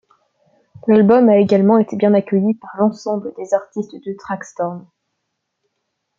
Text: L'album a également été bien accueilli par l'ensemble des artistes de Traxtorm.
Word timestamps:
L'album 0.87 1.29
a 1.29 1.37
également 1.37 1.77
été 1.77 1.95
bien 1.95 2.15
accueilli 2.15 2.55
par 2.55 2.71
l'ensemble 2.79 3.35
des 3.37 3.53
artistes 3.53 3.93
de 4.03 4.15
Traxtorm. 4.17 4.87